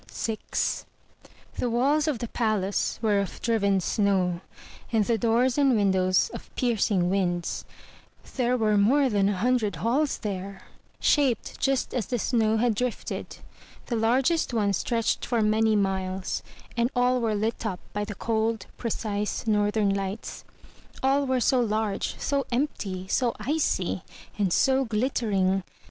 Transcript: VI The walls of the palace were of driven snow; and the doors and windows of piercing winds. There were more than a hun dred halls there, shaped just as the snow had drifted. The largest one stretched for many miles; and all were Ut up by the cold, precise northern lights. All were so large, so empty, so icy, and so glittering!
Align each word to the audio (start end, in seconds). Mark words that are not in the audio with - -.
VI 0.11 0.39
The 1.59 1.69
walls 1.69 2.07
of 2.07 2.17
the 2.17 2.27
palace 2.27 2.97
were 3.03 3.19
of 3.19 3.39
driven 3.39 3.79
snow; 3.79 4.41
and 4.91 5.05
the 5.05 5.15
doors 5.15 5.59
and 5.59 5.75
windows 5.75 6.31
of 6.33 6.49
piercing 6.55 7.07
winds. 7.11 7.65
There 8.35 8.57
were 8.57 8.77
more 8.79 9.09
than 9.11 9.29
a 9.29 9.37
hun 9.37 9.57
dred 9.57 9.75
halls 9.75 10.17
there, 10.17 10.63
shaped 10.99 11.59
just 11.59 11.93
as 11.93 12.07
the 12.07 12.17
snow 12.17 12.57
had 12.57 12.73
drifted. 12.73 13.37
The 13.85 13.95
largest 13.95 14.55
one 14.55 14.73
stretched 14.73 15.23
for 15.23 15.43
many 15.43 15.75
miles; 15.75 16.41
and 16.75 16.89
all 16.95 17.21
were 17.21 17.37
Ut 17.45 17.63
up 17.63 17.79
by 17.93 18.03
the 18.03 18.15
cold, 18.15 18.65
precise 18.77 19.45
northern 19.45 19.93
lights. 19.93 20.43
All 21.03 21.27
were 21.27 21.39
so 21.39 21.59
large, 21.59 22.15
so 22.17 22.47
empty, 22.51 23.07
so 23.07 23.35
icy, 23.39 24.01
and 24.35 24.51
so 24.51 24.83
glittering! 24.83 25.61